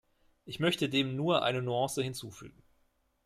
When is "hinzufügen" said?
2.01-2.63